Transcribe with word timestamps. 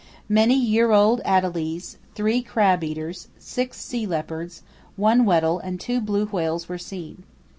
Many 0.29 0.55
year 0.55 0.91
old 0.91 1.21
adelies, 1.23 1.97
three 2.15 2.41
crab 2.41 2.83
eaters, 2.83 3.27
six 3.37 3.77
sea 3.79 4.07
leopards, 4.07 4.63
one 4.95 5.25
Weddell 5.25 5.59
and 5.59 5.79
two 5.79 6.01
blue 6.01 6.25
whales 6.25 6.67
were 6.67 6.79
seen. 6.79 7.21